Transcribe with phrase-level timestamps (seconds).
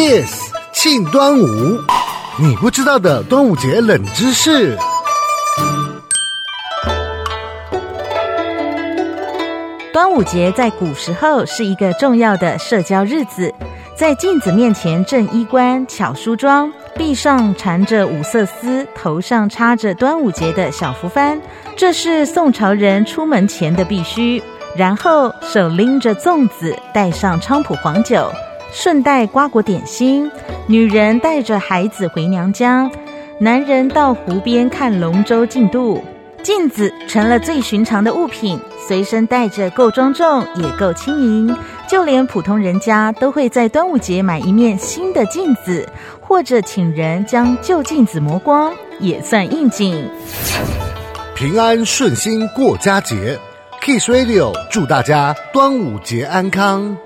[0.00, 1.76] Kiss 庆端午，
[2.38, 4.78] 你不知道的端午节冷知识。
[9.92, 13.52] 端午节在古时候是一个重要的社交日子，
[13.96, 21.40] 在镜子面前正衣冠、巧梳妆，臂上缠着五色丝，头上插着端午节的小福幡，
[21.76, 24.40] 这是宋朝人出门前的必须。
[24.76, 28.30] 然后手拎着粽子，带上菖蒲黄酒，
[28.72, 30.30] 顺带瓜果点心。
[30.66, 32.90] 女人带着孩子回娘家，
[33.38, 36.02] 男人到湖边看龙舟竞渡。
[36.42, 41.54] 镜子成了最寻常的物品，随身带着够庄重，也够轻盈。
[41.88, 45.86] 就连普通人家都会在端午节买一面新的镜子，
[46.20, 50.08] 或者请人将旧镜子磨光，也算应景。
[51.34, 53.38] 平安顺心过佳节
[53.82, 56.96] ，Kiss Radio 祝大家端午节安康。